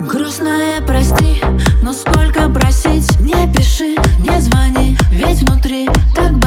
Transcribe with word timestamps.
Грустная, 0.00 0.80
прости, 0.86 1.42
но 1.82 1.92
сколько 1.92 2.48
просить? 2.48 3.18
Не 3.20 3.52
пиши, 3.52 3.96
не 4.20 4.40
звони, 4.40 4.96
ведь 5.10 5.42
внутри 5.42 5.88
так 6.14 6.37